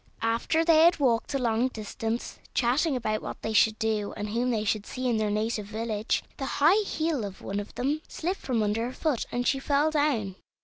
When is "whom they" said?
4.29-4.63